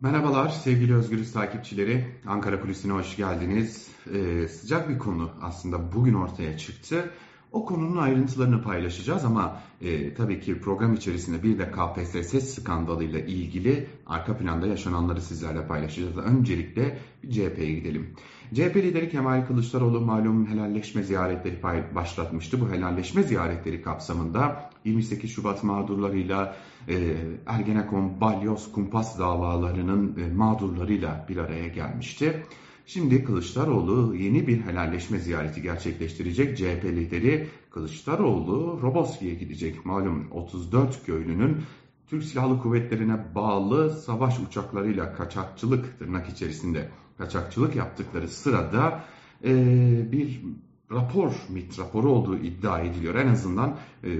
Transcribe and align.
Merhabalar 0.00 0.48
sevgili 0.48 0.94
Özgürüz 0.94 1.32
takipçileri. 1.32 2.04
Ankara 2.26 2.60
Kulisi'ne 2.60 2.92
hoş 2.92 3.16
geldiniz. 3.16 3.88
Ee, 4.14 4.48
sıcak 4.48 4.88
bir 4.88 4.98
konu 4.98 5.30
aslında 5.42 5.92
bugün 5.92 6.14
ortaya 6.14 6.58
çıktı. 6.58 7.10
O 7.52 7.64
konunun 7.64 7.96
ayrıntılarını 7.96 8.62
paylaşacağız 8.62 9.24
ama 9.24 9.60
e, 9.80 10.14
tabii 10.14 10.40
ki 10.40 10.60
program 10.60 10.94
içerisinde 10.94 11.42
bir 11.42 11.58
de 11.58 11.70
KPSS 11.70 12.54
skandalıyla 12.54 13.20
ilgili 13.20 13.86
arka 14.06 14.36
planda 14.36 14.66
yaşananları 14.66 15.20
sizlerle 15.20 15.66
paylaşacağız. 15.66 16.16
Öncelikle 16.16 16.98
CHP'ye 17.30 17.72
gidelim. 17.72 18.14
CHP 18.54 18.76
lideri 18.76 19.08
Kemal 19.08 19.46
Kılıçdaroğlu 19.46 20.00
malum 20.00 20.46
helalleşme 20.46 21.02
ziyaretleri 21.02 21.62
başlatmıştı. 21.94 22.60
Bu 22.60 22.70
helalleşme 22.70 23.22
ziyaretleri 23.22 23.82
kapsamında 23.82 24.70
28 24.84 25.30
Şubat 25.30 25.64
mağdurlarıyla 25.64 26.56
e, 26.88 27.16
Ergenekon, 27.46 28.20
Balyoz, 28.20 28.72
Kumpas 28.72 29.18
davalarının 29.18 30.16
e, 30.18 30.34
mağdurlarıyla 30.34 31.26
bir 31.28 31.36
araya 31.36 31.68
gelmişti. 31.68 32.42
Şimdi 32.88 33.24
Kılıçdaroğlu 33.24 34.14
yeni 34.14 34.46
bir 34.46 34.60
helalleşme 34.60 35.18
ziyareti 35.18 35.62
gerçekleştirecek. 35.62 36.58
CHP 36.58 36.84
lideri 36.84 37.46
Kılıçdaroğlu 37.70 38.78
Roboski'ye 38.82 39.34
gidecek. 39.34 39.86
Malum 39.86 40.30
34 40.30 41.06
köylünün 41.06 41.56
Türk 42.06 42.24
Silahlı 42.24 42.62
Kuvvetleri'ne 42.62 43.34
bağlı 43.34 43.90
savaş 43.90 44.38
uçaklarıyla 44.38 45.14
kaçakçılık 45.14 45.98
tırnak 45.98 46.28
içerisinde 46.28 46.88
kaçakçılık 47.18 47.76
yaptıkları 47.76 48.28
sırada 48.28 49.04
e, 49.44 49.52
bir 50.12 50.42
rapor, 50.90 51.32
MIT 51.48 51.78
raporu 51.78 52.10
olduğu 52.10 52.38
iddia 52.38 52.80
ediliyor. 52.80 53.14
En 53.14 53.28
azından 53.28 53.76
e, 54.04 54.10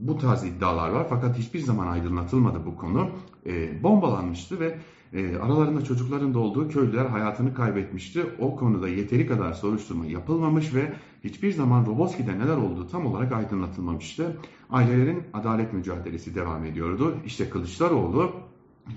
bu 0.00 0.18
tarz 0.18 0.44
iddialar 0.44 0.90
var 0.90 1.06
fakat 1.10 1.38
hiçbir 1.38 1.60
zaman 1.60 1.86
aydınlatılmadı 1.86 2.66
bu 2.66 2.76
konu. 2.76 3.10
E, 3.46 3.82
bombalanmıştı 3.82 4.60
ve 4.60 4.78
e, 5.12 5.36
aralarında 5.36 5.84
çocukların 5.84 6.34
da 6.34 6.38
olduğu 6.38 6.68
köylüler 6.68 7.06
hayatını 7.06 7.54
kaybetmişti. 7.54 8.26
O 8.38 8.56
konuda 8.56 8.88
yeteri 8.88 9.26
kadar 9.26 9.52
soruşturma 9.52 10.06
yapılmamış 10.06 10.74
ve 10.74 10.92
hiçbir 11.24 11.52
zaman 11.52 11.86
Roboski'de 11.86 12.38
neler 12.38 12.56
olduğu 12.56 12.88
tam 12.88 13.06
olarak 13.06 13.32
aydınlatılmamıştı. 13.32 14.36
Ailelerin 14.70 15.22
adalet 15.32 15.72
mücadelesi 15.72 16.34
devam 16.34 16.64
ediyordu. 16.64 17.16
İşte 17.26 17.50
Kılıçdaroğlu 17.50 18.32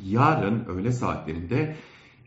yarın 0.06 0.66
öğle 0.66 0.92
saatlerinde 0.92 1.76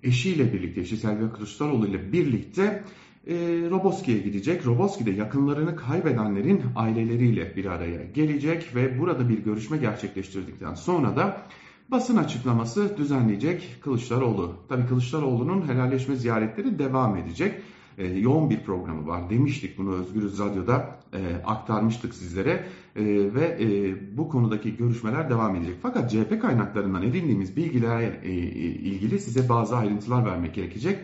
eşiyle 0.03 0.53
birlikte, 0.53 0.80
eşi 0.80 0.97
Selvi 0.97 1.33
Kılıçdaroğlu 1.33 1.86
ile 1.86 2.12
birlikte 2.12 2.83
e, 3.27 3.34
Roboski'ye 3.70 4.19
gidecek. 4.19 4.67
Roboski'de 4.67 5.11
yakınlarını 5.11 5.77
kaybedenlerin 5.77 6.62
aileleriyle 6.77 7.56
bir 7.56 7.64
araya 7.64 8.05
gelecek 8.05 8.75
ve 8.75 8.98
burada 8.98 9.28
bir 9.28 9.39
görüşme 9.39 9.77
gerçekleştirdikten 9.77 10.75
sonra 10.75 11.17
da 11.17 11.42
basın 11.90 12.16
açıklaması 12.16 12.96
düzenleyecek 12.96 13.77
Kılıçdaroğlu. 13.80 14.52
Tabii 14.68 14.86
Kılıçdaroğlu'nun 14.86 15.68
helalleşme 15.68 16.16
ziyaretleri 16.16 16.78
devam 16.78 17.16
edecek. 17.16 17.54
E, 17.98 18.06
yoğun 18.06 18.50
bir 18.50 18.60
programı 18.60 19.06
var 19.06 19.30
demiştik 19.30 19.78
bunu 19.78 19.94
Özgürüz 19.94 20.38
Radyo'da 20.38 20.98
e, 21.12 21.18
aktarmıştık 21.44 22.14
sizlere 22.14 22.66
e, 22.96 23.05
ve 23.34 23.58
e, 23.60 23.96
bu 24.16 24.28
konudaki 24.28 24.77
görüşmeler 24.77 25.30
devam 25.30 25.56
edecek. 25.56 25.77
Fakat 25.82 26.10
CHP 26.10 26.42
kaynaklarından 26.42 27.02
edindiğimiz 27.02 27.56
bilgilerle 27.56 28.20
e, 28.24 28.30
ilgili 28.32 29.18
size 29.20 29.48
bazı 29.48 29.77
ayrıntılar 29.77 30.27
vermek 30.27 30.55
gerekecek. 30.55 30.98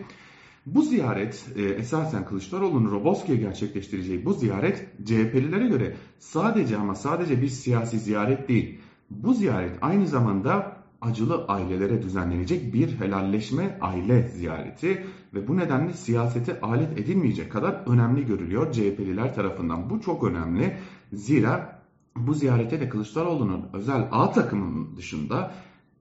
Bu 0.65 0.81
ziyaret 0.81 1.45
e, 1.55 1.61
esasen 1.61 2.25
Kılıçdaroğlu'nun 2.25 2.91
Roboski'ye 2.91 3.37
gerçekleştireceği 3.37 4.25
bu 4.25 4.33
ziyaret 4.33 4.87
CHP'lilere 5.05 5.67
göre 5.67 5.95
sadece 6.19 6.77
ama 6.77 6.95
sadece 6.95 7.41
bir 7.41 7.47
siyasi 7.47 7.99
ziyaret 7.99 8.49
değil. 8.49 8.79
Bu 9.11 9.33
ziyaret 9.33 9.77
aynı 9.81 10.07
zamanda 10.07 10.77
acılı 11.01 11.45
ailelere 11.47 12.01
düzenlenecek 12.01 12.73
bir 12.73 12.99
helalleşme 12.99 13.77
aile 13.81 14.27
ziyareti 14.27 15.05
ve 15.33 15.47
bu 15.47 15.57
nedenle 15.57 15.93
siyasete 15.93 16.61
alet 16.61 16.99
edilmeyecek 16.99 17.51
kadar 17.51 17.83
önemli 17.87 18.25
görülüyor 18.25 18.71
CHP'liler 18.71 19.35
tarafından. 19.35 19.89
Bu 19.89 20.01
çok 20.01 20.23
önemli. 20.23 20.77
Zira 21.13 21.81
bu 22.15 22.33
ziyarete 22.33 22.79
de 22.79 22.89
Kılıçdaroğlu'nun 22.89 23.69
özel 23.73 24.07
A 24.11 24.31
takımının 24.31 24.97
dışında 24.97 25.51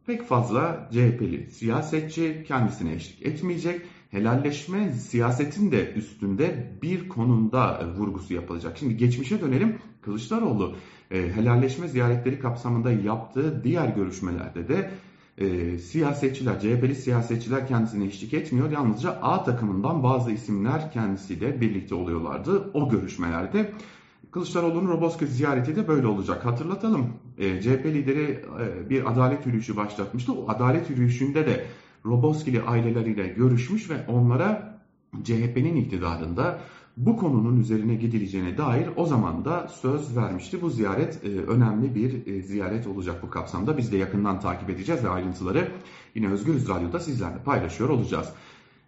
pek 0.07 0.23
fazla 0.23 0.89
CHP'li 0.91 1.51
siyasetçi 1.51 2.45
kendisine 2.49 2.93
eşlik 2.93 3.27
etmeyecek 3.27 3.83
helalleşme 4.11 4.93
siyasetin 4.93 5.73
de 5.73 5.93
üstünde 5.93 6.73
bir 6.83 7.09
konumda 7.09 7.89
vurgusu 7.97 8.35
yapılacak. 8.35 8.79
Şimdi 8.79 8.97
geçmişe 8.97 9.41
dönelim. 9.41 9.79
Kılıçdaroğlu 10.03 10.75
e, 11.11 11.33
helalleşme 11.33 11.89
ziyaretleri 11.89 12.39
kapsamında 12.41 12.93
yaptığı 12.93 13.65
diğer 13.65 13.89
görüşmelerde 13.89 14.69
de 14.69 14.91
e, 15.39 15.79
siyasetçiler, 15.79 16.61
CHP'li 16.61 16.95
siyasetçiler 16.95 17.69
kendisine 17.69 18.05
eşlik 18.05 18.35
etmiyor. 18.35 18.71
Yalnızca 18.71 19.11
A 19.11 19.45
takımından 19.45 20.03
bazı 20.03 20.31
isimler 20.31 20.93
kendisiyle 20.93 21.61
birlikte 21.61 21.95
oluyorlardı 21.95 22.71
o 22.75 22.89
görüşmelerde. 22.89 23.73
Kılıçdaroğlu'nun 24.31 24.89
Roboski 24.89 25.27
ziyareti 25.27 25.77
de 25.77 25.89
böyle 25.89 26.07
olacak. 26.07 26.45
Hatırlatalım 26.45 27.13
e, 27.39 27.61
CHP 27.63 27.87
lideri 27.87 28.45
e, 28.61 28.91
bir 28.91 29.13
adalet 29.13 29.47
yürüyüşü 29.47 29.77
başlatmıştı. 29.77 30.33
O 30.33 30.51
adalet 30.51 30.91
yürüyüşünde 30.91 31.47
de 31.47 31.67
Roboskili 32.05 32.63
aileleriyle 32.63 33.29
görüşmüş 33.29 33.91
ve 33.91 34.07
onlara 34.09 34.81
CHP'nin 35.25 35.77
iktidarında 35.77 36.61
bu 36.97 37.17
konunun 37.17 37.61
üzerine 37.61 37.95
gidileceğine 37.95 38.59
dair 38.59 38.89
o 38.97 39.07
zaman 39.07 39.45
da 39.45 39.69
söz 39.69 40.17
vermişti. 40.17 40.63
Bu 40.63 40.71
ziyaret 40.71 41.25
e, 41.25 41.29
önemli 41.29 41.95
bir 41.95 42.27
e, 42.27 42.43
ziyaret 42.43 42.87
olacak 42.87 43.23
bu 43.23 43.31
kapsamda. 43.31 43.79
Biz 43.79 43.93
de 43.93 43.97
yakından 43.97 44.41
takip 44.41 44.71
edeceğiz 44.71 45.05
ve 45.05 45.09
ayrıntıları 45.09 45.69
yine 46.15 46.29
Özgürüz 46.29 46.69
Radyo'da 46.69 47.01
sizlerle 47.01 47.39
paylaşıyor 47.45 47.91
olacağız. 47.91 48.29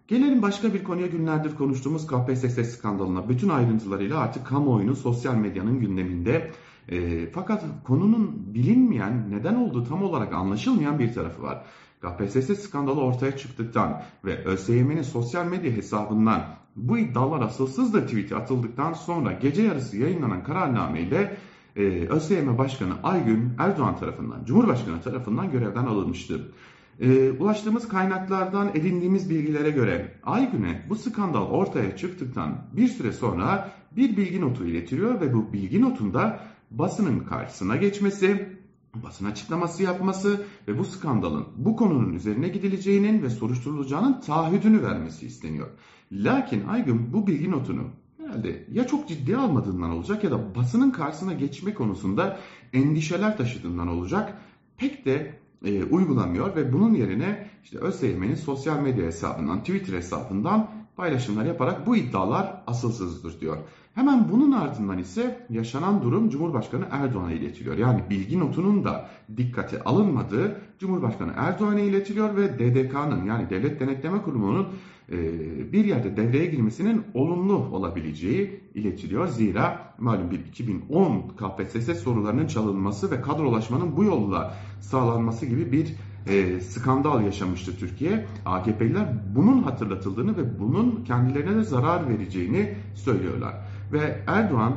Gelelim 0.09 0.43
başka 0.43 0.75
bir 0.75 0.85
konuya 0.85 1.07
günlerdir 1.07 1.55
konuştuğumuz 1.55 2.07
KPSS 2.07 2.77
skandalına. 2.77 3.29
Bütün 3.29 3.49
ayrıntılarıyla 3.49 4.19
artık 4.19 4.47
kamuoyunun 4.47 4.95
sosyal 4.95 5.35
medyanın 5.35 5.81
gündeminde. 5.81 6.51
E, 6.89 7.27
fakat 7.31 7.65
konunun 7.85 8.55
bilinmeyen, 8.55 9.31
neden 9.31 9.55
olduğu 9.55 9.85
tam 9.85 10.03
olarak 10.03 10.35
anlaşılmayan 10.35 10.99
bir 10.99 11.15
tarafı 11.15 11.43
var. 11.43 11.65
KPSS 12.03 12.61
skandalı 12.61 13.01
ortaya 13.01 13.37
çıktıktan 13.37 14.03
ve 14.25 14.45
ÖSYM'nin 14.45 15.03
sosyal 15.03 15.47
medya 15.47 15.73
hesabından 15.73 16.43
bu 16.77 16.99
iddialar 16.99 17.41
asılsızdır 17.41 18.03
tweet'i 18.03 18.37
atıldıktan 18.37 18.93
sonra 18.93 19.33
gece 19.33 19.63
yarısı 19.63 19.97
yayınlanan 19.97 20.45
kararnameyle 20.45 21.37
e, 21.77 21.83
ÖSYM 22.09 22.59
Başkanı 22.59 22.93
Aygün 23.03 23.53
Erdoğan 23.59 23.99
tarafından, 23.99 24.45
Cumhurbaşkanı 24.45 25.03
tarafından 25.03 25.51
görevden 25.51 25.87
alınmıştı. 25.87 26.53
E, 27.01 27.31
ulaştığımız 27.31 27.89
kaynaklardan 27.89 28.69
edindiğimiz 28.75 29.31
bilgilere 29.31 29.71
göre 29.71 30.15
Aygün'e 30.23 30.87
bu 30.89 30.97
skandal 30.97 31.47
ortaya 31.47 31.97
çıktıktan 31.97 32.59
bir 32.73 32.89
süre 32.89 33.13
sonra 33.13 33.71
bir 33.97 34.17
bilgi 34.17 34.41
notu 34.41 34.65
iletiliyor 34.65 35.21
ve 35.21 35.35
bu 35.35 35.53
bilgi 35.53 35.83
notunda 35.83 36.41
basının 36.71 37.21
karşısına 37.21 37.77
geçmesi, 37.77 38.52
basın 38.95 39.27
açıklaması 39.27 39.83
yapması 39.83 40.45
ve 40.69 40.79
bu 40.79 40.85
skandalın 40.85 41.47
bu 41.57 41.77
konunun 41.77 42.13
üzerine 42.13 42.49
gidileceğinin 42.49 43.23
ve 43.23 43.31
soruşturulacağının 43.31 44.21
taahhüdünü 44.21 44.83
vermesi 44.83 45.27
isteniyor. 45.27 45.69
Lakin 46.13 46.67
Aygün 46.69 47.13
bu 47.13 47.27
bilgi 47.27 47.51
notunu 47.51 47.91
herhalde 48.19 48.67
ya 48.73 48.87
çok 48.87 49.09
ciddiye 49.09 49.37
almadığından 49.37 49.91
olacak 49.91 50.25
ya 50.25 50.31
da 50.31 50.55
basının 50.55 50.91
karşısına 50.91 51.33
geçme 51.33 51.75
konusunda 51.75 52.39
endişeler 52.73 53.37
taşıdığından 53.37 53.89
olacak. 53.89 54.39
Pek 54.77 55.07
de 55.07 55.39
e, 55.65 55.85
uygulamıyor 55.85 56.57
ve 56.57 56.73
bunun 56.73 56.95
yerine 56.95 57.49
işte 57.65 57.79
ÖSYM'nin 57.79 58.35
sosyal 58.35 58.81
medya 58.81 59.07
hesabından, 59.07 59.61
Twitter 59.61 59.97
hesabından 59.97 60.71
paylaşımlar 60.97 61.45
yaparak 61.45 61.87
bu 61.87 61.97
iddialar 61.97 62.63
asılsızdır 62.67 63.41
diyor. 63.41 63.57
Hemen 63.95 64.29
bunun 64.33 64.53
ardından 64.53 64.99
ise 64.99 65.47
yaşanan 65.51 66.03
durum 66.03 66.31
Cumhurbaşkanı 66.31 66.85
Erdoğan'a 66.91 67.33
iletiliyor. 67.33 67.79
Yani 67.79 68.03
bilgi 68.11 68.39
notunun 68.39 68.85
da 68.85 69.09
dikkate 69.37 69.83
alınmadığı 69.83 70.61
Cumhurbaşkanı 70.79 71.33
Erdoğan'a 71.37 71.81
iletiliyor 71.81 72.37
ve 72.37 72.59
DDK'nın 72.59 73.25
yani 73.25 73.51
Devlet 73.51 73.81
Denetleme 73.81 74.23
Kurumu'nun 74.23 74.69
e, 75.13 75.73
bir 75.73 75.85
yerde 75.85 76.17
devreye 76.17 76.47
girmesinin 76.47 77.03
olumlu 77.15 77.55
olabileceği 77.55 78.61
iletiliyor. 78.75 79.29
Zira 79.29 79.95
malum 79.99 80.31
bir 80.31 80.39
2010 80.39 81.21
KPSS 81.21 82.03
sorularının 82.03 82.47
çalınması 82.47 83.11
ve 83.11 83.21
kadrolaşmanın 83.21 83.97
bu 83.97 84.05
yolla 84.05 84.55
sağlanması 84.81 85.47
gibi 85.47 85.73
bir 85.73 85.95
e, 86.27 86.61
skandal 86.61 87.25
yaşamıştı 87.25 87.77
Türkiye. 87.79 88.27
AKP'liler 88.47 89.09
bunun 89.35 89.63
hatırlatıldığını 89.63 90.37
ve 90.37 90.59
bunun 90.59 91.05
kendilerine 91.05 91.57
de 91.57 91.63
zarar 91.63 92.09
vereceğini 92.09 92.75
söylüyorlar. 92.95 93.55
Ve 93.93 94.19
Erdoğan 94.27 94.77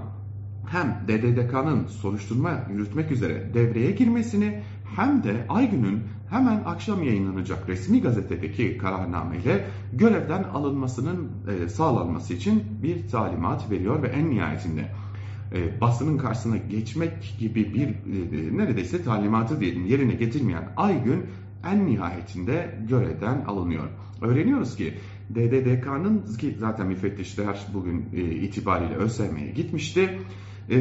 hem 0.68 1.03
DDDK'nın 1.07 1.88
soruşturma 1.88 2.51
yürütmek 2.71 3.12
üzere 3.12 3.53
devreye 3.53 3.92
girmesini 3.92 4.63
hem 4.95 5.24
de 5.24 5.45
Aygün'ün 5.50 6.03
hemen 6.30 6.63
akşam 6.65 7.03
yayınlanacak 7.03 7.69
resmi 7.69 8.01
gazetedeki 8.01 8.77
kararnameyle 8.77 9.65
görevden 9.94 10.44
alınmasının 10.44 11.30
e, 11.47 11.69
sağlanması 11.69 12.33
için 12.33 12.63
bir 12.83 13.07
talimat 13.07 13.71
veriyor 13.71 14.03
ve 14.03 14.07
en 14.07 14.30
nihayetinde 14.30 14.92
e, 15.53 15.81
basının 15.81 16.18
karşısına 16.18 16.57
geçmek 16.57 17.36
gibi 17.39 17.74
bir 17.74 17.88
e, 17.88 18.57
neredeyse 18.57 19.03
talimatı 19.03 19.59
diyelim 19.59 19.86
yerine 19.86 20.13
getirmeyen 20.13 20.74
Aygün 20.77 21.25
en 21.71 21.86
nihayetinde 21.86 22.80
görevden 22.89 23.45
alınıyor. 23.47 23.88
Öğreniyoruz 24.21 24.75
ki 24.75 24.94
DDDK'nın 25.36 26.38
ki 26.38 26.56
zaten 26.59 26.88
müfettişler 26.88 27.59
bugün 27.74 28.06
e, 28.13 28.21
itibariyle 28.21 28.95
ÖSYM'ye 28.95 29.51
gitmişti. 29.51 30.19
Ee, 30.70 30.76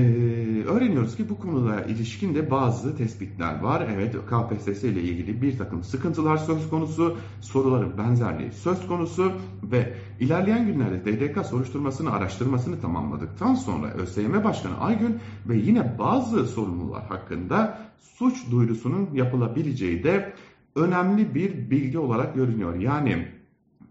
öğreniyoruz 0.67 1.17
ki 1.17 1.29
bu 1.29 1.39
konuda 1.39 1.83
ilişkin 1.83 2.35
de 2.35 2.51
bazı 2.51 2.97
tespitler 2.97 3.61
var. 3.61 3.89
Evet 3.95 4.15
KPSS 4.15 4.85
ile 4.85 5.03
ilgili 5.03 5.43
bir 5.43 5.59
takım 5.59 5.85
sıkıntılar 5.85 6.37
söz 6.37 6.71
konusu, 6.71 7.17
soruların 7.41 7.99
benzerliği 7.99 8.53
söz 8.53 8.87
konusu 8.87 9.33
ve 9.63 9.95
ilerleyen 10.21 10.67
günlerde 10.67 11.05
DDK 11.05 11.47
soruşturmasını 11.47 12.13
araştırmasını 12.13 12.81
tamamladıktan 12.81 13.55
sonra 13.55 13.91
ÖSYM 13.91 14.45
Başkanı 14.45 14.81
Aygün 14.81 15.19
ve 15.49 15.57
yine 15.57 15.99
bazı 15.99 16.47
sorumlular 16.47 17.05
hakkında 17.07 17.79
suç 17.99 18.51
duyurusunun 18.51 19.09
yapılabileceği 19.15 20.05
de 20.05 20.33
önemli 20.77 21.35
bir 21.35 21.71
bilgi 21.71 21.99
olarak 21.99 22.35
görünüyor. 22.35 22.75
Yani 22.75 23.29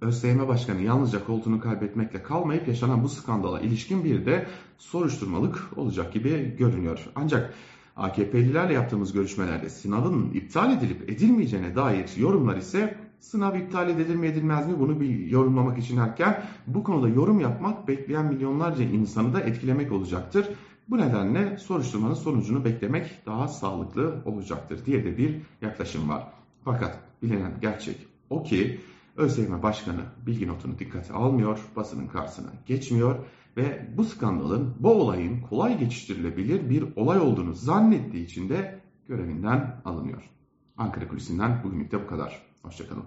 ÖSYM 0.04 0.48
Başkanı 0.48 0.82
yalnızca 0.82 1.26
koltuğunu 1.26 1.60
kaybetmekle 1.60 2.24
kalmayıp 2.24 2.68
yaşanan 2.68 3.04
bu 3.04 3.10
skandala 3.10 3.60
ilişkin 3.60 4.04
bir 4.04 4.26
de 4.26 4.48
soruşturmalık 4.78 5.70
olacak 5.76 6.14
gibi 6.14 6.56
görünüyor. 6.58 7.10
Ancak 7.16 7.54
AKP'lilerle 7.98 8.74
yaptığımız 8.74 9.14
görüşmelerde 9.14 9.70
sınavın 9.70 10.32
iptal 10.34 10.72
edilip 10.72 11.10
edilmeyeceğine 11.10 11.76
dair 11.76 12.18
yorumlar 12.18 12.58
ise 12.58 12.98
sınav 13.20 13.56
iptal 13.56 13.90
edilir 13.90 14.16
mi 14.16 14.28
edilmez 14.28 14.68
mi 14.68 14.80
bunu 14.80 15.00
bir 15.00 15.26
yorumlamak 15.26 15.78
için 15.78 15.98
erken 15.98 16.44
bu 16.68 16.84
konuda 16.84 17.10
yorum 17.10 17.40
yapmak 17.40 17.88
bekleyen 17.88 18.26
milyonlarca 18.26 18.84
insanı 18.84 19.34
da 19.34 19.40
etkilemek 19.40 19.92
olacaktır. 19.92 20.50
Bu 20.90 20.98
nedenle 20.98 21.58
soruşturmanın 21.58 22.14
sonucunu 22.14 22.66
beklemek 22.66 23.26
daha 23.26 23.48
sağlıklı 23.48 24.16
olacaktır 24.26 24.86
diye 24.86 25.06
de 25.06 25.18
bir 25.18 25.36
yaklaşım 25.62 26.10
var. 26.10 26.28
Fakat 26.66 27.00
bilinen 27.22 27.52
gerçek 27.62 27.98
o 28.30 28.44
ki 28.44 28.80
ÖSYM 29.18 29.64
Başkanı 29.64 30.02
bilgi 30.26 30.48
notunu 30.48 30.80
dikkate 30.80 31.14
almıyor, 31.14 31.60
basının 31.76 32.08
karşısına 32.08 32.50
geçmiyor 32.66 33.16
ve 33.58 33.90
bu 33.98 34.04
skandalın, 34.04 34.76
bu 34.80 34.92
olayın 34.92 35.42
kolay 35.42 35.80
geçiştirilebilir 35.80 36.70
bir 36.70 36.86
olay 36.96 37.20
olduğunu 37.20 37.54
zannettiği 37.54 38.26
için 38.26 38.50
de 38.50 38.80
görevinden 39.08 39.82
alınıyor. 39.86 40.30
Ankara 40.78 41.08
Kulisi'nden 41.08 41.64
bugünlük 41.64 41.92
de 41.92 42.04
bu 42.04 42.08
kadar. 42.08 42.42
Hoşçakalın. 42.62 43.04